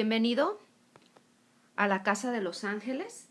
Bienvenido 0.00 0.60
a 1.74 1.88
la 1.88 2.04
Casa 2.04 2.30
de 2.30 2.40
los 2.40 2.62
Ángeles. 2.62 3.26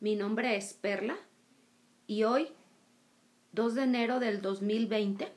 Mi 0.00 0.16
nombre 0.16 0.56
es 0.56 0.74
Perla 0.74 1.16
y 2.08 2.24
hoy, 2.24 2.48
2 3.52 3.76
de 3.76 3.82
enero 3.84 4.18
del 4.18 4.42
2020, 4.42 5.32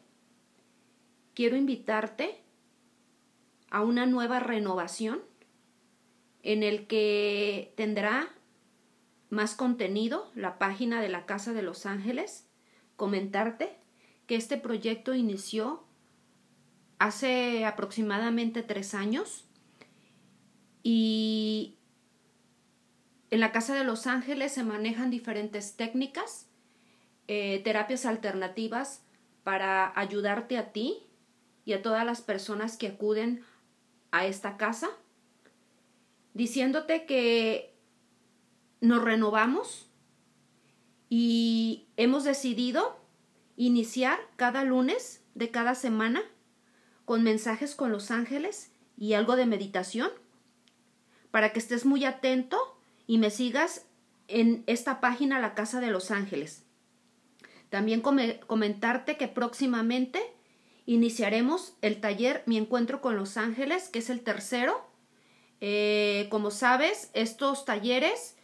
quiero 1.36 1.56
invitarte 1.56 2.42
a 3.70 3.84
una 3.84 4.08
nueva 4.08 4.40
renovación 4.40 5.22
en 6.42 6.64
el 6.64 6.88
que 6.88 7.72
tendrá 7.78 8.34
más 9.30 9.54
contenido 9.54 10.32
la 10.34 10.58
página 10.58 11.00
de 11.00 11.10
la 11.10 11.28
Casa 11.28 11.54
de 11.54 11.62
los 11.62 11.86
Ángeles. 11.86 12.48
Comentarte 12.96 13.78
que 14.26 14.36
este 14.36 14.58
proyecto 14.58 15.14
inició 15.14 15.84
hace 16.98 17.66
aproximadamente 17.66 18.64
tres 18.64 18.96
años 18.96 19.46
y 20.88 21.80
en 23.32 23.40
la 23.40 23.52
Casa 23.52 23.74
de 23.74 23.84
los 23.84 24.06
Ángeles 24.06 24.52
se 24.52 24.64
manejan 24.64 25.10
diferentes 25.10 25.76
técnicas, 25.76 26.48
eh, 27.28 27.60
terapias 27.64 28.06
alternativas 28.06 29.02
para 29.44 29.92
ayudarte 30.00 30.60
a 30.60 30.72
ti 30.72 31.08
y 31.66 31.74
a 31.74 31.82
todas 31.82 32.06
las 32.06 32.22
personas 32.22 32.78
que 32.78 32.90
acuden 32.90 33.44
a 34.12 34.28
esta 34.28 34.58
casa, 34.58 34.88
diciéndote 36.36 37.08
que 37.08 37.74
nos 38.80 39.04
renovamos 39.04 39.90
y 41.10 41.88
hemos 41.98 42.26
decidido 42.26 43.00
iniciar 43.58 44.20
cada 44.36 44.64
lunes 44.64 45.24
de 45.34 45.50
cada 45.50 45.74
semana 45.74 46.22
con 47.06 47.24
mensajes 47.24 47.74
con 47.74 47.92
los 47.92 48.12
ángeles 48.12 48.72
y 49.00 49.14
algo 49.14 49.36
de 49.36 49.48
meditación 49.48 50.12
para 51.36 51.52
que 51.52 51.60
estés 51.60 51.84
muy 51.84 52.06
atento 52.06 52.58
y 53.08 53.18
me 53.18 53.30
sigas 53.30 53.86
en 54.30 54.64
esta 54.68 55.02
página 55.02 55.38
La 55.42 55.54
Casa 55.54 55.82
de 55.82 55.90
los 55.90 56.10
Ángeles. 56.10 56.64
También 57.70 58.00
comentarte 58.00 59.18
que 59.18 59.28
próximamente 59.28 60.24
iniciaremos 60.86 61.74
el 61.82 62.00
taller 62.00 62.42
Mi 62.46 62.56
Encuentro 62.56 63.02
con 63.02 63.18
los 63.18 63.36
Ángeles, 63.36 63.90
que 63.90 64.00
es 64.00 64.10
el 64.10 64.22
tercero. 64.22 64.90
Eh, 65.60 66.30
como 66.32 66.52
sabes, 66.52 67.10
estos 67.14 67.66
talleres 67.66 68.38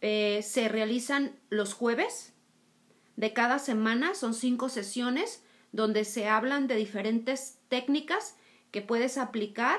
eh, 0.00 0.40
se 0.42 0.70
realizan 0.70 1.38
los 1.50 1.74
jueves 1.74 2.32
de 3.16 3.34
cada 3.34 3.58
semana, 3.58 4.14
son 4.14 4.32
cinco 4.32 4.70
sesiones 4.70 5.44
donde 5.72 6.06
se 6.06 6.26
hablan 6.26 6.68
de 6.68 6.76
diferentes 6.76 7.58
técnicas 7.68 8.38
que 8.70 8.80
puedes 8.80 9.18
aplicar 9.18 9.78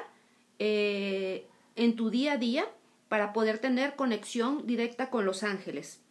eh, 0.59 1.47
en 1.75 1.95
tu 1.95 2.09
día 2.09 2.33
a 2.33 2.37
día 2.37 2.65
para 3.07 3.33
poder 3.33 3.59
tener 3.59 3.95
conexión 3.95 4.65
directa 4.65 5.09
con 5.09 5.25
los 5.25 5.43
ángeles. 5.43 6.01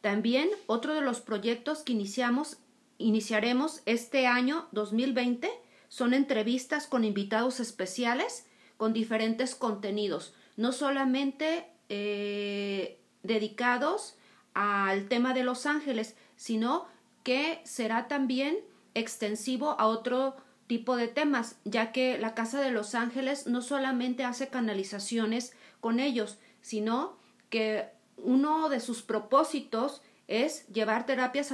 También 0.00 0.48
otro 0.66 0.94
de 0.94 1.00
los 1.00 1.20
proyectos 1.20 1.82
que 1.82 1.92
iniciamos, 1.92 2.58
iniciaremos 2.98 3.82
este 3.86 4.26
año 4.26 4.68
2020 4.72 5.50
son 5.88 6.14
entrevistas 6.14 6.86
con 6.86 7.04
invitados 7.04 7.60
especiales 7.60 8.46
con 8.76 8.92
diferentes 8.92 9.54
contenidos, 9.54 10.34
no 10.56 10.72
solamente 10.72 11.66
eh, 11.88 13.00
dedicados 13.22 14.16
al 14.54 15.08
tema 15.08 15.34
de 15.34 15.44
los 15.44 15.66
ángeles, 15.66 16.14
sino 16.36 16.86
que 17.24 17.60
será 17.64 18.06
también 18.06 18.58
extensivo 18.94 19.76
a 19.78 19.86
otro 19.86 20.36
tipo 20.68 20.96
de 20.96 21.08
temas, 21.08 21.58
ya 21.64 21.90
que 21.90 22.18
la 22.18 22.34
Casa 22.34 22.60
de 22.60 22.70
los 22.70 22.94
Ángeles 22.94 23.46
no 23.46 23.62
solamente 23.62 24.22
hace 24.22 24.48
canalizaciones 24.48 25.56
con 25.80 25.98
ellos, 25.98 26.38
sino 26.60 27.16
que 27.48 27.88
uno 28.16 28.68
de 28.68 28.80
sus 28.80 29.02
propósitos 29.02 30.02
es 30.28 30.66
llevar 30.68 31.06
terapias 31.06 31.52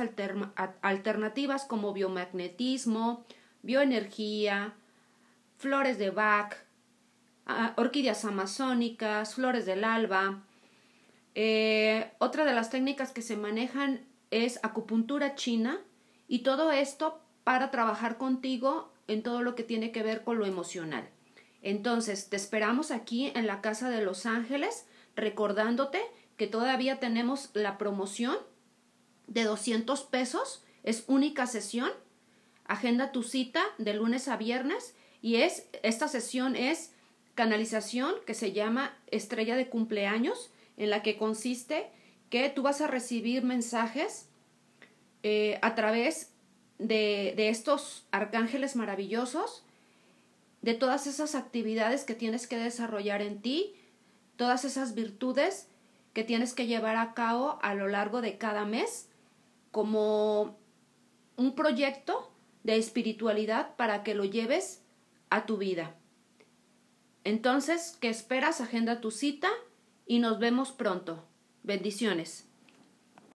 alternativas 0.82 1.64
como 1.64 1.92
biomagnetismo, 1.92 3.24
bioenergía, 3.62 4.74
flores 5.56 5.96
de 5.98 6.10
Bach, 6.10 6.56
orquídeas 7.76 8.24
amazónicas, 8.24 9.36
flores 9.36 9.64
del 9.64 9.84
alba. 9.84 10.42
Eh, 11.36 12.10
otra 12.18 12.44
de 12.44 12.52
las 12.52 12.70
técnicas 12.70 13.12
que 13.12 13.22
se 13.22 13.36
manejan 13.36 14.04
es 14.32 14.58
acupuntura 14.64 15.36
china 15.36 15.78
y 16.26 16.40
todo 16.40 16.72
esto 16.72 17.20
para 17.44 17.70
trabajar 17.70 18.16
contigo 18.16 18.93
en 19.08 19.22
todo 19.22 19.42
lo 19.42 19.54
que 19.54 19.62
tiene 19.62 19.92
que 19.92 20.02
ver 20.02 20.22
con 20.24 20.38
lo 20.38 20.46
emocional. 20.46 21.08
Entonces, 21.62 22.28
te 22.28 22.36
esperamos 22.36 22.90
aquí 22.90 23.32
en 23.34 23.46
la 23.46 23.60
Casa 23.60 23.88
de 23.88 24.02
los 24.02 24.26
Ángeles, 24.26 24.86
recordándote 25.16 26.00
que 26.36 26.46
todavía 26.46 27.00
tenemos 27.00 27.50
la 27.54 27.78
promoción 27.78 28.36
de 29.26 29.44
200 29.44 30.02
pesos, 30.04 30.62
es 30.82 31.04
única 31.06 31.46
sesión. 31.46 31.90
Agenda 32.66 33.12
tu 33.12 33.22
cita 33.22 33.62
de 33.78 33.94
lunes 33.94 34.28
a 34.28 34.36
viernes 34.36 34.94
y 35.22 35.36
es 35.36 35.66
esta 35.82 36.08
sesión 36.08 36.56
es 36.56 36.92
canalización 37.34 38.14
que 38.26 38.34
se 38.34 38.52
llama 38.52 38.96
estrella 39.10 39.56
de 39.56 39.68
cumpleaños, 39.68 40.50
en 40.76 40.90
la 40.90 41.02
que 41.02 41.16
consiste 41.16 41.90
que 42.30 42.48
tú 42.50 42.62
vas 42.62 42.80
a 42.80 42.86
recibir 42.86 43.42
mensajes 43.44 44.28
eh, 45.22 45.58
a 45.62 45.74
través 45.74 46.33
de, 46.78 47.34
estos 47.48 48.06
arcángeles 48.10 48.76
maravillosos, 48.76 49.64
de 50.62 50.74
todas 50.74 51.06
esas 51.06 51.34
actividades 51.34 52.04
que 52.04 52.14
tienes 52.14 52.46
que 52.46 52.56
desarrollar 52.56 53.22
en 53.22 53.40
ti, 53.42 53.74
todas 54.36 54.64
esas 54.64 54.94
virtudes 54.94 55.68
que 56.12 56.24
tienes 56.24 56.54
que 56.54 56.66
llevar 56.66 56.96
a 56.96 57.14
cabo 57.14 57.58
a 57.62 57.74
lo 57.74 57.88
largo 57.88 58.20
de 58.20 58.38
cada 58.38 58.64
mes 58.64 59.08
como 59.72 60.56
un 61.36 61.54
proyecto 61.54 62.30
de 62.62 62.76
espiritualidad 62.76 63.76
para 63.76 64.02
que 64.02 64.14
lo 64.14 64.24
lleves 64.24 64.82
a 65.30 65.44
tu 65.44 65.56
vida. 65.58 65.94
Entonces, 67.24 67.98
¿qué 68.00 68.08
esperas? 68.08 68.60
Agenda 68.60 69.00
tu 69.00 69.10
cita 69.10 69.48
y 70.06 70.18
nos 70.18 70.38
vemos 70.38 70.72
pronto. 70.72 71.24
Bendiciones. 71.62 72.48